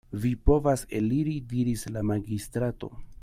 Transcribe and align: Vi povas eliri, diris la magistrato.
Vi 0.21 0.29
povas 0.49 0.83
eliri, 1.01 1.37
diris 1.53 1.85
la 1.97 2.05
magistrato. 2.13 2.95